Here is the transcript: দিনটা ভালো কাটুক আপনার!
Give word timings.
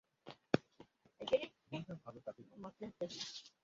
দিনটা 1.71 1.93
ভালো 2.03 2.19
কাটুক 2.25 2.45
আপনার! 2.49 3.09